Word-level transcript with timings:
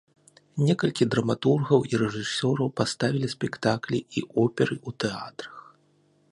Некалькі 0.67 1.07
драматургаў 1.15 1.79
і 1.91 1.99
рэжысёраў 2.03 2.73
паставілі 2.81 3.27
спектаклі 3.35 3.99
і 4.01 4.19
оперы 4.45 4.75
ў 4.87 4.99
тэатрах. 5.05 5.55